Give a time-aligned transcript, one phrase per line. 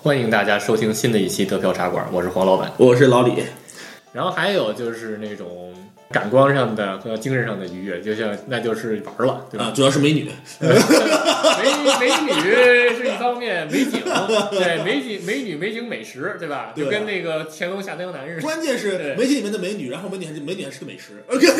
[0.00, 2.72] 欢迎大家收听新的一期德票茶馆，我是黄老板。
[2.76, 3.42] 我是老李，
[4.12, 5.74] 然后还有就是那种
[6.12, 9.64] 感官上的和精神上的愉悦，就像那就是玩了，对吧？
[9.66, 10.30] 啊，主要是美女，
[10.62, 10.68] 美
[11.98, 12.32] 美女
[12.96, 14.00] 是一方面， 美景
[14.52, 16.70] 对美景美女美景美食，对吧？
[16.76, 18.40] 对就跟那个乾隆下江南似的。
[18.42, 21.50] 关键是美景里面的美女，然后美女还是美女还是个美食，但是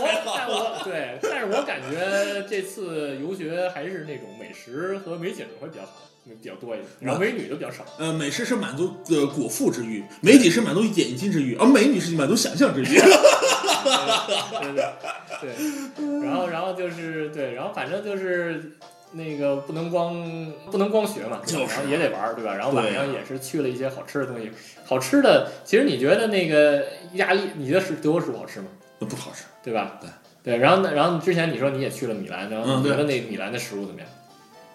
[0.00, 7.84] 我但我对，但是我感觉这次游学还是那种美食和美景会比较好，比较多一点，然后美女都比较少。
[7.98, 12.86] 呃，美食是满足呃果腹之欲，美景是满足眼睛之欲，而美女是满足想象之欲。
[14.60, 14.84] 对对
[15.40, 18.72] 对，然后然后就是对，然后反正就是
[19.12, 22.54] 那个不能光不能光学嘛，然后也得玩儿，对吧？
[22.54, 24.50] 然后晚对上也是去了一些好吃的东西，
[24.84, 28.66] 好吃的，其实你觉得那个意大利，你觉得是德国食物好吃吗？
[28.98, 30.00] 不好吃，对吧？
[30.00, 30.10] 对
[30.42, 34.08] 对，然后呢，然后之前你说你也去了米兰，然后你觉得那米兰的食物怎么样？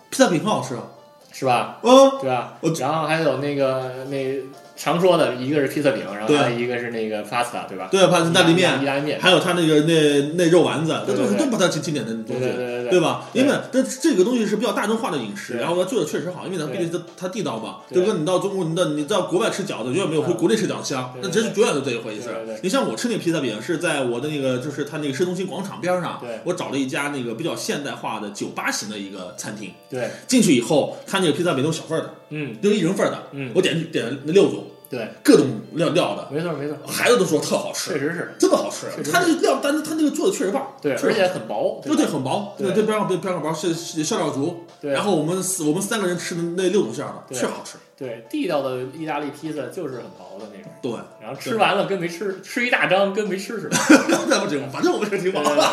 [0.10, 0.84] 披萨饼很好吃啊。
[1.32, 1.80] 是吧？
[1.84, 2.72] 嗯，对吧我？
[2.80, 4.40] 然后还有那个那
[4.76, 7.88] 常说的一个是披萨饼，然后对还有一个是那个 pasta，对吧？
[7.92, 12.46] 对，怕意大利意面，大利面，还有他那个那那肉丸子，这对对对都都不太经典的东西。
[12.92, 13.30] 对吧？
[13.32, 17.78] 因为这这个东西是比较大众化的饮食，然后它做的确实好，因为它对毕竟它它地道嘛。
[17.88, 22.36] 对就跟你到中国，你到你到国外吃饺子，永远没有回嗯国内吃饺子香，那这是永远都这一回事。
[22.62, 29.72] 你像我吃那个披萨饼，是在我的那个就是它那个市中心广场边上，我找了一家那个比较现代化的酒吧型的一个餐厅。
[29.90, 33.24] 对，进去以后，它那个披萨饼都是小份儿的，嗯，都是一人份儿的。
[33.32, 39.04] 嗯我点点了六种，对，各种料料的，没错没错，孩子都说特好吃，确实是，真的好吃确。
[39.04, 47.78] 实它那个料，但是他那个做的确实棒，对，而且很薄，对对，很薄，对对对，边上边边上薄是是馅料足，对，然后我们四我们三个人吃的那六种馅儿的，对是好吃。
[47.98, 53.78] 对地道的意大利披萨就是很薄的那种，对，然后吃完了跟没吃，吃一大张跟没吃似的。
[54.28, 55.64] 那不行，反正我们是挺饱对的。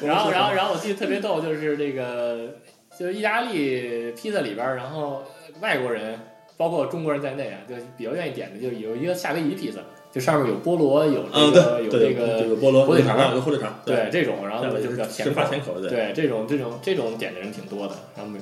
[0.00, 2.56] 对 然后然后然后我记得特别逗，就是这个
[2.98, 5.22] 就是意大利披萨里边儿，然后
[5.60, 6.18] 外国人
[6.56, 9.80] 包括中国人在内啊，就比较愿意点的，就有一个夏威夷披萨，
[10.12, 18.32] 就上面有菠萝，有这嗯，个有对这个这个菠萝火腿肠有火腿肠，对这种，然后对，就比较是甜口发甜口的，对这种这种这种点的人挺多的，然后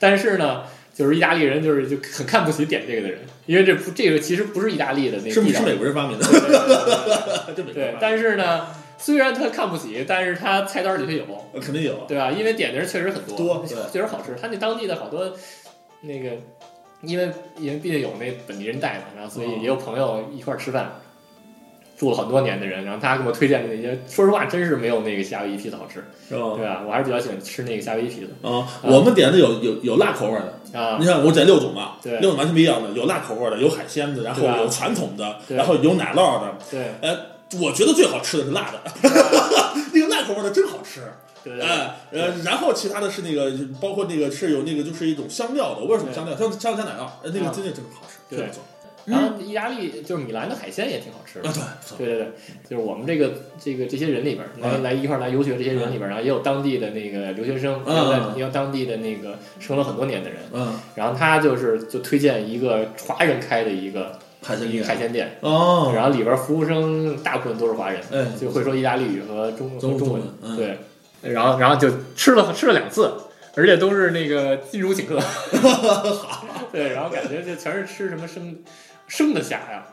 [0.00, 0.62] 但是呢，
[0.92, 6.26] 就是意大利人就是就很看不起点这个的人，因为这不这个其实不是意大利的那个地道是是美国人发明的，
[7.72, 8.66] 对但是呢，
[8.98, 11.12] 虽然他看不起，但是他菜单里头
[11.54, 11.94] 有，肯定有。
[12.08, 12.30] 对吧？
[12.30, 14.36] 因为点的人确实很多，多确实好吃。
[14.40, 15.32] 他那当地的好多
[16.00, 16.30] 那个，
[17.02, 20.92] 因为因为毕竟有那本地人带嘛，然后所以哦也有朋友一块儿吃饭。
[21.96, 26.54] 住了很多年的人，然后他给我推荐的那些，说实话，真是没有那个夏威夷披萨好吃，是吧？
[26.56, 26.82] 对吧？
[26.84, 30.32] 我还是比较喜欢吃那个夏威夷披萨啊，我们点的有有有辣口味
[30.72, 31.06] 的，啊你。
[31.06, 36.54] 看我点六种嘛，对六种完全不一样的，有辣口味的，有海鲜的，然后有传统的，然后有奶酪的。
[36.68, 36.86] 对
[37.60, 38.80] 我觉得最好吃的是辣的，
[39.92, 41.02] 那个辣口味的真好吃。
[41.42, 48.38] 对对哎，呃，然后其他的是那个，包括那个是有那个就是一种香料的，我不知道什么香料，香香加奶酪，呃那个啊真的真的好吃，对。
[48.38, 48.62] 特别不错。
[49.04, 51.50] 然后意大利就是米兰的海鲜也挺好吃的。
[51.50, 52.16] 啊，，对，对。
[52.16, 52.32] 对对，
[52.70, 58.32] 就是我们这个这个这些人里边来嗯来一块来游学这些人里边，然后也有当地的那个留学生，嗯。
[58.34, 64.84] 也有在当地的那个生了很多年的人，嗯，然后他就是就推荐一个华人开的一个海鲜店。
[64.84, 70.56] 海鲜店，哦，然后里边服务生大部分都是华人，哎，就会说意大利语和中和中文中中文，嗯。
[70.56, 70.78] 对，
[71.32, 73.12] 然后然后就吃了吃了两次。
[73.56, 75.16] 而且都是那个金主请客，
[76.72, 78.58] 对，然后感觉就全是吃什么生
[79.06, 79.86] 生的虾呀，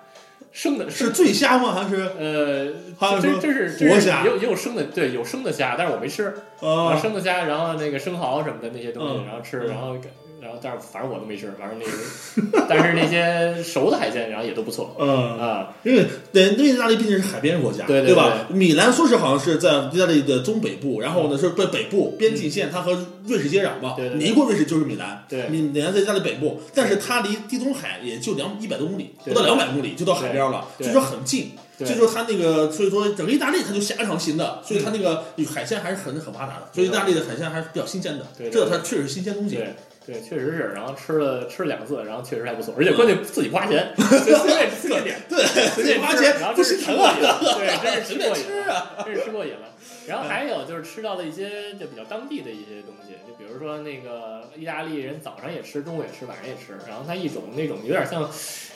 [0.51, 1.75] 生的是醉虾吗？
[1.75, 2.09] 还是？
[2.17, 4.23] 呃，这这是活虾？
[4.23, 6.23] 也有也有生的，对，有生的虾，但是我没吃。
[6.59, 6.97] 然后啊？
[6.99, 9.25] 生的虾，然后那个生蚝什么的那些东西，嗯。
[9.27, 9.67] 然后吃，嗯。
[9.67, 9.95] 然后
[10.41, 15.73] 然后但是反正我都没吃，反正那个，但是那些熟的海鲜，然后也都不错嗯，啊。
[15.83, 18.47] 因为对，因为意大利毕竟是海边国家，对对吧？
[18.49, 22.97] 米兰说是好像是在意大利的中北部，然后呢是北北部边境线，它和
[23.27, 31.51] 瑞士接壤嘛，对对一过瑞士就是米兰，对米米兰在意大利北部，但是它离地中海也就两一百多公里，不到两百公里就到海边了，对所以说很近。
[31.83, 39.57] 所以说它那个，所以说整个意大利它就狭长型的，所以它那个海鲜还是很很发达的，所以意大利的海鲜还是比较新鲜的，这它确实是新鲜东西。
[40.05, 49.05] 对对，确实是，然后吃了吃了两次，然后确实还不错，而且关键自己不花钱，就随便随便点，对，随便 花钱然后这是心疼 啊吃过瘾，了，对，真是吃过瘾了。
[49.05, 49.67] 真是吃过瘾了。
[50.07, 56.73] 然后还有就是吃到了一些就比较当地的一些东西，就比如说那个意大利人早上也吃，中午也吃，晚上也吃。
[56.87, 58.27] 然后它一种那种有点像，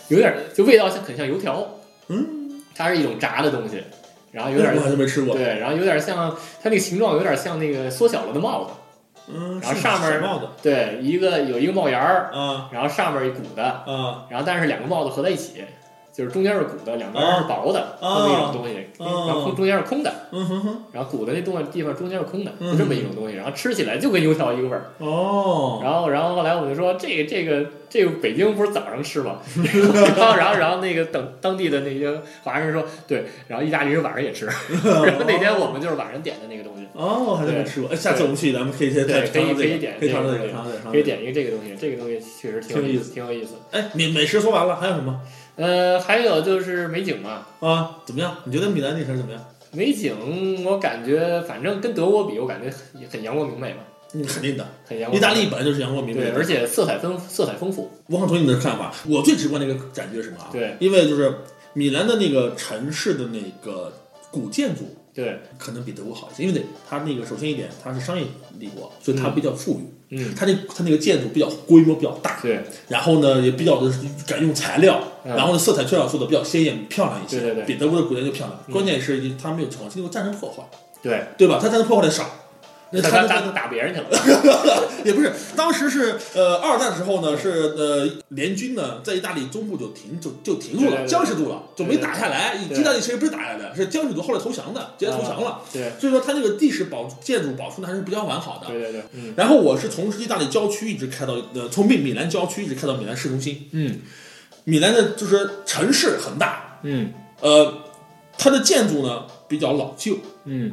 [0.09, 3.83] 有点就味道像很像油条，嗯，它是一种炸的东西，
[4.31, 5.35] 然后有点我还没吃过。
[5.35, 8.71] 对，然后有点像它那个形状有点像那个缩小了的帽子，
[9.27, 10.47] 嗯，然后上面帽子？
[10.61, 12.67] 对，一个有一个帽檐儿，嗯。
[12.71, 14.23] 然后上面一鼓的，嗯。
[14.29, 15.63] 然后但是两个帽子合在一起，
[16.15, 20.13] 就是中间是鼓的，两边是薄的，啊这么一种东西，啊然后空中间是空的，
[20.93, 24.85] 然后鼓的那东西地方中间是空的，嗯就这么一种东西，然后吃起来就跟油条一个味儿。
[24.99, 29.39] 哦，然后，然后后来我们就说，这个这个这个北京不是早上吃吗？
[30.15, 34.45] 然后，然后，然后那个等当地的那些华人说，对，然后意大利人晚上也吃，
[34.85, 37.89] 然后那天我们就是晚上点的那个东西，哦，我还真没吃过。
[37.89, 40.05] 哎，下次我们去，咱们可以先可以尝尝这个可以点可
[40.97, 41.03] 以。
[41.03, 43.55] 点一个这个东西，这个东西确实挺有意思，挺有意思。
[43.71, 45.19] 哎，美美食说完了，还有什么
[45.55, 47.97] 呃，还有就是美景嘛，啊？
[48.05, 48.35] 怎么样？
[48.43, 49.41] 你觉得米兰那城怎么样？
[49.71, 53.79] 美景我感觉反正跟德国比，我感觉很很阳光明媚嘛，
[54.13, 54.65] 嗯，肯定的。
[54.85, 55.17] 很阳光。
[55.17, 58.93] 意大利本来就是阳光明媚对，而且色彩丰色彩丰富，我很同意你的看法。
[59.07, 60.49] 我最直观的一个感觉是什么啊？
[60.51, 61.33] 对因为就是
[61.73, 63.91] 米兰的那个城市的那个
[64.31, 64.83] 古建筑
[65.15, 68.25] 对，可能比德国好一些，因为它那个首先一点，它是商业
[68.59, 69.85] 帝国，所以它比较富裕。
[70.09, 72.61] 嗯，它那它那个建筑比较规模比较大，对。
[72.89, 73.91] 然后呢也比较的
[74.27, 75.33] 敢用材料，嗯。
[75.35, 77.65] 然后呢色彩缺少做的比较鲜艳漂亮一些，对对对。
[77.65, 78.59] 比德国的古建就漂亮。
[78.67, 80.61] 嗯关键是它没有长期经过战争破坏，
[81.01, 81.59] 对，对吧？
[81.61, 82.29] 它战争破坏的少。
[82.91, 84.09] 那他打打别人去了，
[85.03, 92.55] 也不是，当时是呃二战的时候呢，是呃联军呢在意大利中部就停就就停住了，僵持住了，就没打下来。
[92.55, 95.61] 意大利其实不是打下来的，是僵持住，后来投降的，直接投降了。
[95.73, 98.67] 对所以说它那个地势保建筑保存的还是比较完好的。
[98.67, 103.67] 对对对，嗯然后我是从意大利郊区一直开到呃，从米米兰郊区一直开到米兰市中心。
[103.71, 103.99] 嗯
[104.65, 107.71] 米兰的就是城市很大，嗯呃，
[108.37, 110.71] 它的建筑呢比较老旧，嗯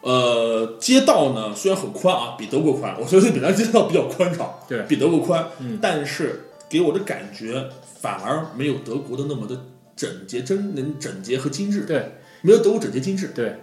[0.00, 4.82] 呃，街道呢虽然很宽啊，比德国宽，我觉得比咱街道比较宽敞，对。
[4.88, 5.78] 比德国宽，嗯。
[5.82, 7.64] 但是给我的感觉
[8.00, 9.58] 反而没有德国的那么的
[9.96, 12.12] 整洁、真能整洁和精致，对。
[12.42, 13.28] 没有德国整洁精致。
[13.34, 13.56] 对。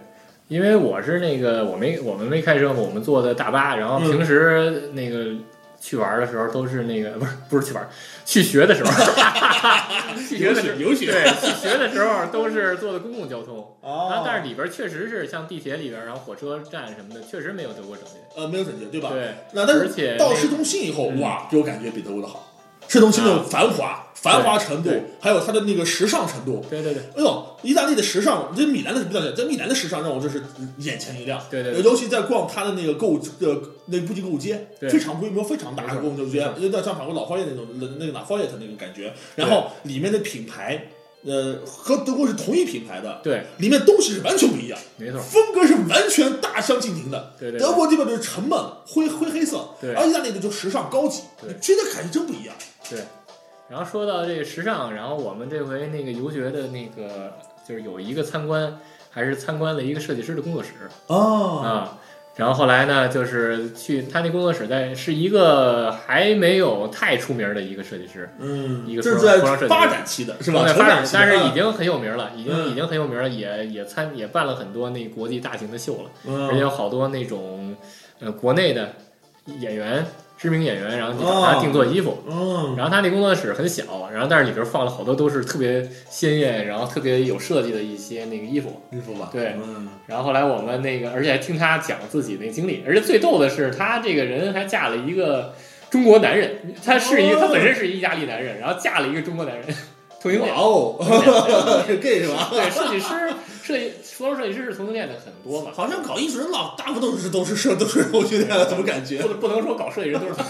[0.48, 4.10] 因为我是那个我没我们没开车嘛，我们坐的大巴，然后嗯。
[4.10, 5.32] 平时那个
[5.80, 7.88] 去玩的时候都是那个 不是不是去玩，
[8.24, 8.90] 去学的时候，
[10.28, 18.12] 去学的时候有雪，对 去学的时候都是坐的公共交通，然后啊，但是里边确实是像地铁里边，然后火车站什么的，确实没有德国整洁。
[18.36, 19.10] 呃没有整洁，对吧？
[19.12, 22.45] 对，那但而且到市中心以后，嗯哇，给我感觉比德国的好。
[22.88, 23.44] 市中心的啊。
[23.48, 24.90] 繁华、繁华程度，
[25.20, 27.02] 还有它的那个时尚程度，对对对。
[27.16, 30.42] 哎呦，意大利的时尚，这米兰的是比较，这米兰的时尚让我就是
[30.78, 31.40] 眼前一亮。
[31.50, 37.66] 对对对，尤其在逛它的那个购物呃那布吉购物街，非常规模非常大的购物街点像法国老花业那种
[37.98, 39.12] 那个老花业的那个感觉。
[39.36, 40.88] 然后里面的品牌，
[41.26, 47.32] 呃，和德国是同一品牌的，对，里面东西是完全不一样，没错，风格是完全大相径庭的。
[47.38, 52.54] 对对德国基本就是沉闷灰灰黑色，对而意大利的就时尚高级，对真的感觉真不一样。
[52.88, 53.00] 对。
[53.68, 57.32] 然后说到这个时尚，然后我们这回那个游学的那个
[57.68, 58.78] 就是有一个参观，
[59.10, 60.70] 还是参观了一个设计师的工作室
[61.08, 61.98] 哦，啊。
[62.36, 70.62] 然后后来呢，就是去他那工作室在是一个还没有太出名的一个设计师，嗯，一个这是在服装设计发展期的是吧？
[70.64, 76.10] 对发展，但是已经很有名了，已经嗯已经很有名了，也也参也办了很多那国际大型的秀了。
[76.26, 77.74] 嗯而且有好多那种
[78.20, 78.92] 呃国内的
[79.58, 80.04] 演员、
[80.36, 81.42] 知名演员，然后去找哦。
[81.46, 82.18] 他定做衣服。
[82.28, 88.82] 嗯然后他那工作室很小，然后但是里边放了好多都是特别鲜艳，然后特别有设计的一些那个衣服。
[88.90, 89.54] 衣服吧，对。
[89.56, 89.88] 嗯。
[90.06, 95.54] 然后后来我们那个，而且还听他讲自己那经历，而且最逗的是，他这个人还嫁了一个
[95.90, 99.64] 中国男人，他是一个他本身是一意大利男人，然后嫁了一个中国男人，
[100.20, 100.54] 同性恋。
[100.54, 102.48] 哇哦， 是 gay 是吧？
[102.52, 103.08] 对，设计师、
[103.66, 109.34] 设计服装设计师是同性恋的很多嘛，好像搞艺术人老大部分都是都是设都是同性恋的，怎么感觉不？
[109.34, 110.34] 不能说搞设计人都是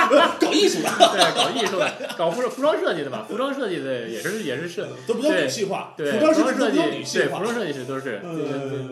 [0.40, 6.78] 搞艺术的对搞艺术的，搞服服装设计的吧，服装设计的也是也是设都比较女性化，对服装设计。
[7.12, 8.20] 对服装设计师都是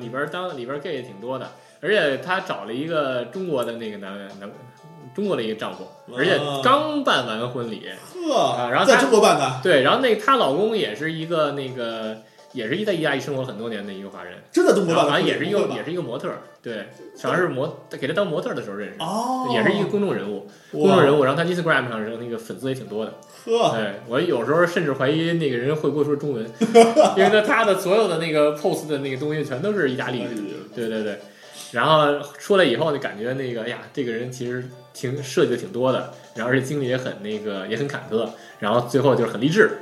[0.01, 1.51] 里边当里边 gay 也挺多的，
[1.81, 4.51] 而且他找了一个中国的那个男男
[5.15, 12.19] 中国的一个丈夫，而且刚办完婚礼，呵，啊然后他在中国办的，对，然后那她老公也是一个那个
[12.59, 16.89] 也是一在意大利生活很多年的一个华人，真的中国然后办的，好像也是一个也是一个模特儿，对，
[17.23, 18.97] 好像是模给他当模特儿的时候认识。
[18.99, 23.15] 哦，也是一个公众人物，公众人物，然后他 Instagram 上是那个粉丝也挺多的。
[23.45, 26.45] 呵，对我有时候甚至怀疑那个人会不会说中文，
[27.17, 30.27] 因为他他的所有的那个 pose 的那个东西全都是意大利语。
[30.75, 31.17] 对对对，
[31.71, 39.79] 然后出来以后就感觉那个，哎呀，这个人其实挺设计的挺多的，然后而且经历也很那个也很坎坷，然后最后就是很励志。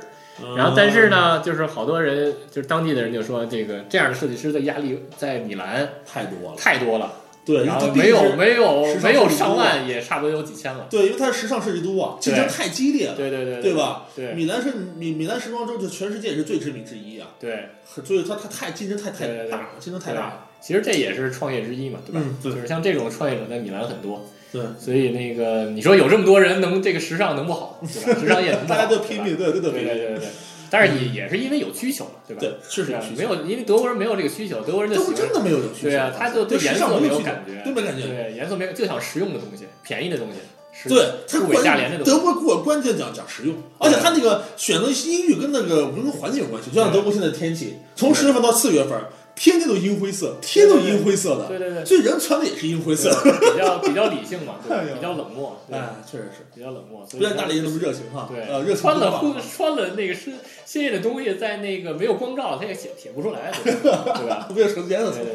[0.55, 7.11] 然后但是呢，就是好多人就是当地的人就说，这个这样的设计师的压力在米兰太多了，太多了，
[7.47, 10.85] 对，然后没有没有没有上万，也差不多有几千了。
[10.89, 13.73] 对，因为它是时尚设计都啊，竞争太激烈了，对对对对？
[13.73, 14.05] 吧？
[14.13, 17.69] 对米兰是米米兰时装周，就全世界也是最知名之一啊，对，
[18.03, 20.43] 所以它它太竞争太太大了，竞争太大了。
[20.59, 22.19] 其实这也是创业之一嘛，对吧？
[22.21, 28.19] 嗯对就是像这种创业者在米兰很多，对，所以那个你说有这么多人能这个时尚能不好，对吧？
[28.19, 29.71] 时尚也能 大家都拼命，对，都对。
[29.71, 30.27] 对对对对。
[30.69, 32.39] 但是也也是因为有需求嘛，对吧？
[32.41, 35.89] 对，确实是啊有需求没有，因为德国人没有这个需求，德国人就真的没有这个需求。
[35.89, 38.07] 对啊，他就对颜色没有感觉，对没感觉。
[38.07, 42.11] 对颜色没有，就想实用的东西，便宜的东西，对，它物美价廉的东西。
[42.11, 48.99] 德国过关键讲讲实用，而且他那个选择音域跟那个跟环境有关系，就像德国现在的天气，从十月份到四月份，
[49.37, 53.09] 天天都阴灰色，天都阴灰色的，对对对，所以人穿的也是阴灰色。
[53.21, 58.27] 比较比较理性嘛，对 比较冷漠，对哎，确实是，比较冷漠，所不像大理人那么热情哈。
[58.27, 60.33] 对，呃，热情穿了不大婚穿了那个鲜
[60.65, 64.17] 鲜艳的东西，在那个没有光照，它也写写不出来，对吧？
[64.17, 64.49] 对吧？
[64.55, 65.33] 为了呈现的对对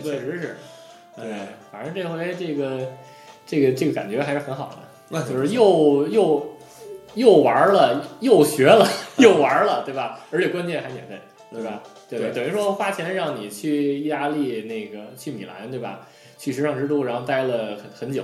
[0.00, 0.56] 对确，实是。
[1.16, 2.78] 对哎，，反正这回这个
[3.44, 6.56] 这个这个感觉还是很好的，那就是又又
[7.14, 8.86] 又玩了，又学了，
[9.18, 10.20] 又玩了，对吧？
[10.30, 11.18] 而且关键还免费，
[11.52, 11.82] 对吧？
[12.08, 12.26] 对吧？
[12.34, 16.00] 等于说花钱让你去意大利那个去米兰，对吧？
[16.38, 18.22] 去时尚之都，然后待了很很久，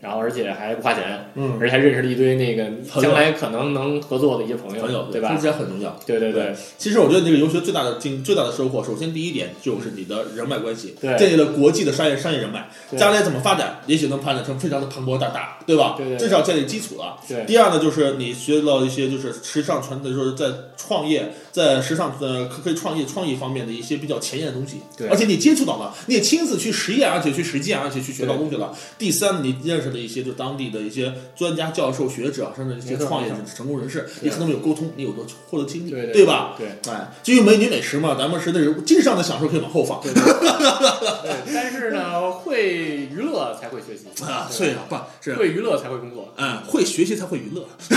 [0.00, 2.70] 然后而且还不花钱，嗯，而且还认识了一堆那个
[3.00, 5.38] 将来可能能合作的一些朋友，朋友对吧？
[5.40, 5.94] 这很重要。
[6.06, 15.94] 对对对其实我觉得这个游学最大的经最大的收获，首先第一点就是你的人脉关系，对建立了国际的商业商业人脉，对将来怎么发展，也许能发展成非常的蓬勃大大，对吧？
[15.96, 17.18] 对对对这是要建立基础了。
[17.28, 20.46] 对第二呢，就是你学到一些就是时尚传的，就是在
[20.76, 24.80] 创业，在时尚呃可可以创业创意方面的一些比较前沿的东西。
[24.96, 28.76] 对而且你接触到了，你也亲自去实验，而且去实践，而且去学到东西了。
[28.98, 35.18] 第三，你认识了一些就当地的一些专家、教授、学者，甚至一些创业成功人士，你和他们有沟通，你有的
[35.48, 36.56] 获得经历，对对吧？？
[36.58, 36.66] 对。
[36.92, 40.02] 哎，至于美女美食嘛，咱们是那种精神上的享受可以往后放。
[41.54, 46.32] 但是呢，会娱乐才会学习 啊，对对啊，不是，会娱乐才会工作。
[46.36, 47.66] 嗯，会学习才会娱乐。
[47.88, 47.96] 对，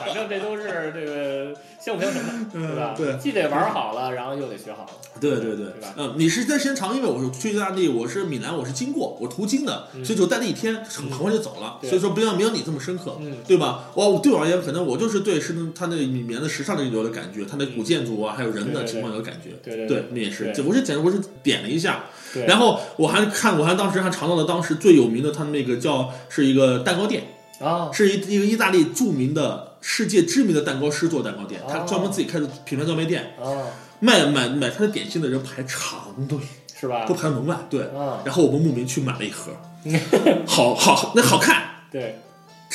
[0.00, 2.94] 反正这都是这个相辅相成的， 对吧？
[2.98, 4.90] 嗯对既得玩好了，然后又得学好了。
[5.20, 13.84] 对对对对吧嗯，你是在时间长，因为我是去意大利，我是米兰，我是经过，我途经的，嗯所以就待了一天，很很快就走了，所以说不像没有你这么深刻，嗯，对吧？
[13.94, 19.50] 我对我而言，可能我就是对是它那里面的时尚的有的感觉，它那古建筑啊，还有人的情况有感觉。
[19.62, 22.46] 对对对，那也是，我是简直我是点了一下，对。
[22.46, 27.24] 然后我还看，我还当时还尝到了当时最有名的，他们那个叫是一个蛋糕店，
[27.60, 33.66] 啊，是一一个意大利著名的、世界知名的蛋糕师做蛋糕店，他哦专门自己开的品牌专卖店，啊，
[34.00, 36.38] 卖买买他的点心的人排长队，
[36.78, 37.14] 是吧都？
[37.14, 37.56] 排门外。
[37.70, 39.52] 对，啊，然后我们慕名去买了一盒，
[40.46, 42.20] 好好那好看，对，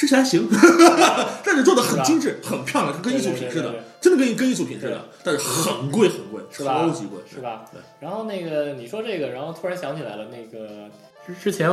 [0.01, 0.50] 吃起来行，
[1.46, 7.79] 但是做的很精致、很漂亮，它跟艺术品似的真的跟跟艺术品似的，但是很贵很贵，是吧超级贵，是吧对？
[8.00, 10.89] 然后那个你说这个，然后突然想起来了，那个
[11.27, 11.70] 之之前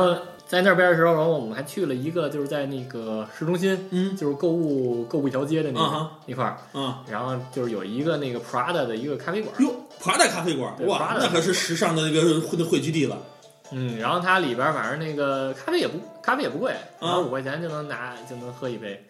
[0.47, 6.93] 在那边的时候，然后我们还去了一个，就是在那个市中心，嗯就是购物购物一条街的那个那块儿，嗯。
[7.09, 13.17] 然后就是有一个那个 Prada 的一个咖啡馆，哟，，Prada 咖啡馆，哇，那可是时尚的那个汇汇聚地了。
[13.71, 19.03] 嗯，然后它里边儿反正那个咖啡也不咖啡也不贵，啊然后五块钱就能拿就能喝一杯，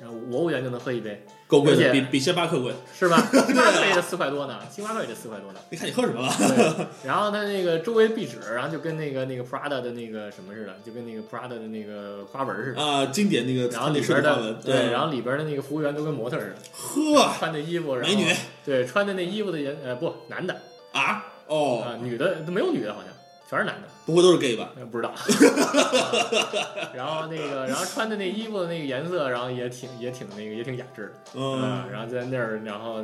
[0.00, 2.72] 然后五欧元就能喝一杯，够贵的，比比星巴克贵。
[2.96, 3.16] 是吧？
[3.46, 5.60] 星巴克也得四块多呢，星巴克也得四块多呢。
[5.70, 6.32] 你看你喝什么了？
[6.38, 12.82] 对， 然后它那个周围壁纸，然后就跟那个那个 Prada 的那个什么似的，就跟那个 Prada 的那个花纹似的。
[12.82, 18.32] 啊，经典那个然后里设边的对，然后后里边的那个服务员都跟模特似的，呵，穿的衣服，然后美女
[18.64, 20.56] 对，穿的那衣服的人呃不男的
[20.92, 23.13] 啊，哦，啊，女的都没有女的，好像
[23.54, 23.88] 全是男的。
[24.06, 24.70] 不会都是 gay 吧？
[24.76, 25.12] 呃，不知道。
[26.94, 33.02] 然后那个，然后穿的那衣服的那个颜色，然后也挺也挺那个也挺雅致的，嗯，然后在那儿，然后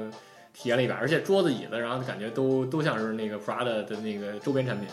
[0.52, 4.88] 体验了一把，而且桌子椅子，然后感觉都都像是那个 Prada 的那个周边产品。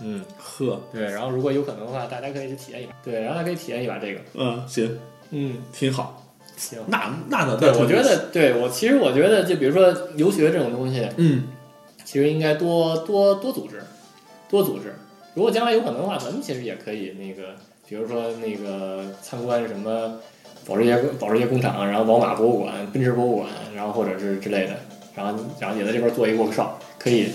[0.00, 2.92] 嗯，呵，对，然后如果有可能的话，大家可以去体验一把。
[3.04, 4.20] 对，然后还可以体验一把这个。
[4.34, 4.98] 嗯，行，
[5.30, 6.20] 嗯，挺好。
[6.56, 6.80] 行。
[6.88, 11.44] 那那的，对，那我觉得，对我其实我觉得，就比如说留学这种东西，嗯，
[12.04, 13.80] 其实应该多多多组织，
[14.52, 14.94] 多组织。
[15.32, 17.54] 如果将来有可能的话，咱们其实也可以那个
[17.88, 20.20] 比如说那个参观什么
[20.66, 24.74] 保时捷保时捷工厂，然后宝马博物馆、奔驰博物馆，然后或者是之类的，
[25.14, 27.28] 然后然后也在这边做一个 workshop，可以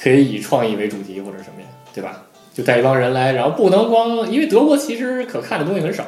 [0.00, 2.21] 可以以创意为主题或者什么呀，对吧？
[2.54, 6.04] 就带一帮人来，然后不能光因为德国其实可看的东西很少，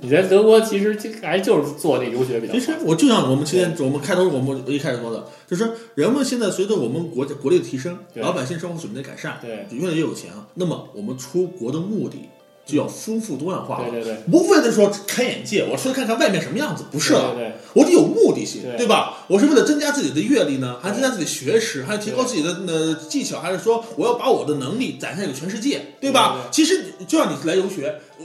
[0.00, 2.58] 你在德国其实就还就是做那留学比较好。
[2.58, 9.66] 其实我就像我们今天我们开头我们一开始说的，就是人们现在随着我们国家国力的提升，老百姓生活水平的改善，对。
[9.70, 12.28] 越来越有钱了，那么我们出国的目的
[12.64, 13.90] 就要丰富多样化了。
[13.90, 19.24] 对对对，不为了说开眼界，我出去看看外面什么样子，不是了，对对我得有目的性，对吧？
[19.28, 26.48] 我是为了增加自己的阅历呢，还是增加自己的学识，还是提高自己的呃技巧，还是说我要把我的能力展现给全世界，对吧？
[26.50, 28.24] 其实就像你来游学，我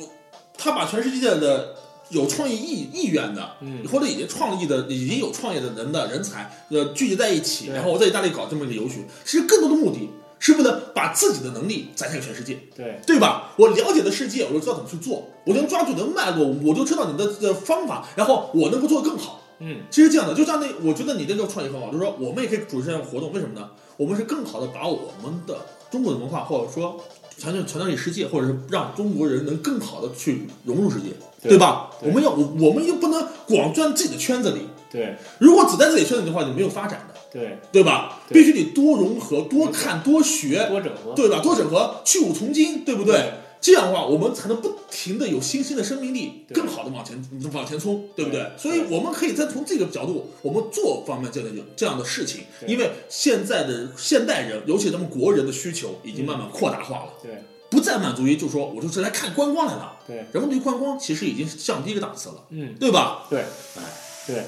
[0.58, 1.76] 他把全世界的
[2.10, 12.58] 有创意意意愿的，嗯或者已经创意的、已经有创业的人的人才，呃，聚集在一起，然后我在意大利搞这么一个游学，其实更多的目的是为了把自己的能力展现给全世界。
[12.76, 13.52] 对对吧？
[13.58, 19.42] 我了解的世界，我就知道怎么去做，我能抓住你的脉络，我就知道你的的方法，然后我能够做得更好。
[19.60, 23.72] 嗯其实这样的，就像那，我觉得你这个创意很好，就是说我们也可以组织这样的活动，为什么呢？
[23.98, 27.02] 我们是更好的把我们的中国的文化，或者说
[27.40, 31.08] 传传传到给世界，或者是让中国人能更好的去融入世界，
[31.42, 31.90] 对吧？
[32.00, 38.22] 对我们要我我们又不能光钻自己的圈子里，对如果只在自己圈子里的话，你没有发展的，对，对吧？
[38.30, 38.42] 对。
[38.42, 41.40] 必须得多融合、多看、多学，多整合，对吧？
[41.42, 43.34] 多整合，去芜从今，对不对？
[43.60, 47.20] 这样的话，我们才能不停的有新兴的生命力，更好的往前
[47.52, 48.40] 往前冲，对不对？
[48.42, 48.52] 对。
[48.56, 57.32] 所以我们可以再从这个角度，我们做方面这样的这样的事情，因为现在的现代人，尤其咱们国人的需求已经慢慢扩大化了，对。
[57.70, 62.76] 不再满足于就说我就是来看观光来了，对，人们对观光其实已经降低一个档次了，嗯。
[62.80, 63.26] 对吧？
[63.30, 63.84] 对，哎
[64.26, 64.44] 对。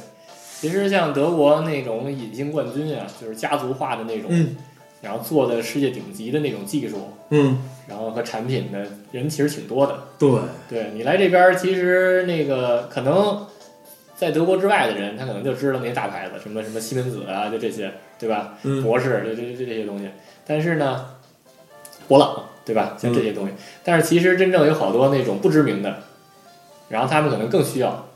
[0.60, 4.56] 其实像德国那种隐形冠军啊，就是家族化的那种，嗯
[5.02, 6.98] 然后做的世界顶级的那种技术，
[7.30, 9.98] 嗯，然后和产品的人其实挺多的。
[10.18, 10.30] 对，
[10.68, 13.48] 对你来这边儿，其实那个可能
[14.18, 17.90] 在德国之外的人，他可能就知道那些大牌子，什么什么西门子啊，就这些，
[18.20, 18.56] 对吧？
[18.64, 20.10] 嗯博士，这这这这些东西。
[20.46, 21.06] 但是呢，
[22.10, 22.98] 博朗，对吧？
[23.00, 23.54] 像这些东西，
[23.86, 25.96] 但是其实真正有好多那种不知名的，
[26.90, 28.09] 然后他们可能更需要，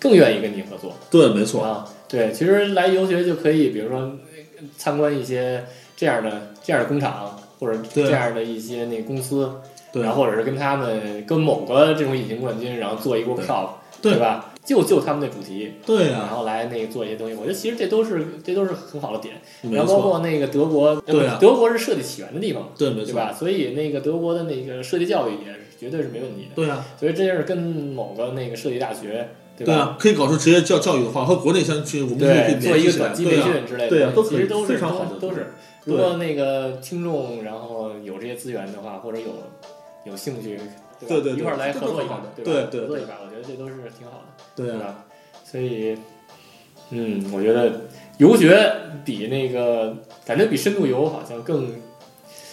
[0.00, 1.88] 更愿意跟你合作对，没错，啊。
[2.08, 5.64] 对，其实来游学就可以，比如说呃参观一些
[5.96, 9.48] 这样的这样的工厂，或者这样的一些那公司。
[9.92, 14.54] 对然后或者是跟他们跟某个这种隐形冠军，然后做一个 workshop，对吧？
[14.64, 17.34] 就就他们的主题，对啊，然后来那个做一些东西。
[17.34, 19.34] 我觉得其实这都是这都是很好的点。
[19.74, 23.32] 然后包，括那个德国，对啊德国是设计起源的地方，对，没错，对吧？
[23.32, 26.50] 所以那个德国的那个设计教育也是绝对是没问题的。
[26.54, 29.28] 对啊，所以这就是跟某个那个设计大学，
[29.64, 29.72] 对吧？
[29.72, 35.52] 对啊，可以搞出职业教教育的话，和国内相去，我们是可以对，做一个短期培训之类的，对啊都其实都是非常好的都是。
[35.84, 39.26] 如果那个听众然后有这些资源的话，或者有
[40.04, 40.62] 有兴趣，吧
[41.00, 42.68] 对对对一块儿来合作一把都很好的，对吧？
[42.70, 45.04] 对对合作一把，我觉得这都是挺好的，对啊，吧？
[45.44, 45.96] 所以，
[46.90, 47.82] 嗯，我觉得
[48.18, 48.70] 游学
[49.04, 51.72] 比那个感觉比深度游好像更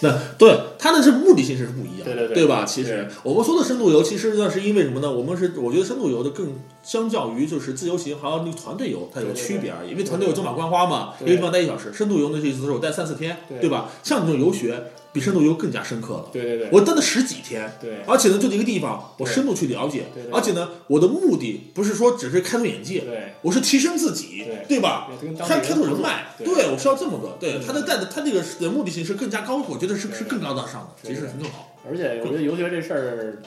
[0.02, 2.64] 那对它的是目的性是不一样的，对对对吧？
[2.66, 5.12] 其实我们说的深度游，其实呢是因为什么呢？
[5.12, 9.92] 我们是我觉得深度游的更相较于就是自由行还有那个团队游，它有区别而已。
[9.92, 13.90] 因为团队游走马观花嘛，一个地方待一小时，深度游呢这意思是我待三四天，对对吧？
[14.04, 14.84] 像这种游学
[15.18, 16.30] 比深度游更加深刻了。
[16.32, 17.98] 对对对，我待了十几天，对。
[18.06, 25.10] 而且呢，就这个地方，我深度去了解对对，而且呢，我的目的不是说只是开拓眼界，对我是提升自己，对对吧？
[25.48, 26.46] 开开拓人脉，对。
[26.46, 31.74] 对我是要这么个，对嗯他的带的他这个的目的性是更加高，我觉得是对是更高大上的，对其实是更好。
[31.90, 33.42] 而且我觉得游学这事儿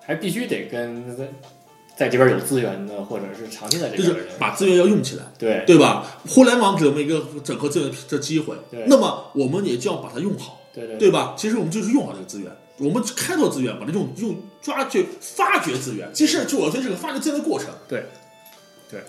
[0.00, 1.28] 还必须得跟在
[1.96, 6.18] 在这边有资源的，或者是长期在这就是边的人，把资源要用起来，对对吧？
[6.28, 11.34] 互联网给我们一个整合资源的机会对，那么我们也就要把它用好，对对对吧？
[11.36, 16.12] 其实我们就是用好这个资源，我们开拓资源，把它用用抓去发掘资源。
[16.12, 18.04] 其实就我觉得是个发掘资源的过程，对，
[18.90, 19.00] 对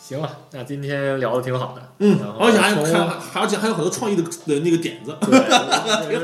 [0.00, 6.18] 行了，那今天聊的挺好的，嗯，而且还从还还而且还有很多创意的的那个点子，对，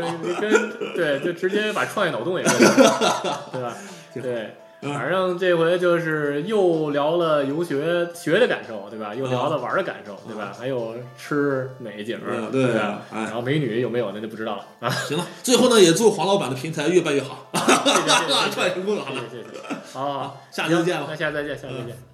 [0.97, 3.77] 对，就直接把创业脑洞也对吧？
[4.15, 4.51] 对，嗯
[4.93, 9.15] 反正这回就是又聊了游学学的感受，对吧？
[9.15, 10.53] 又聊了玩的感受，对吧？
[10.59, 13.03] 还有吃美景嗯，对对吧？
[13.13, 14.91] 哎然后美女有没有那就不知道了啊。
[15.09, 21.17] 行了，最后呢，也祝黄老板的平台越办越好，谢谢谢谢创业成功了，好谢 了，谢谢谢，好好好，下次再见了那。
[21.17, 22.14] 下次再见，下次再见。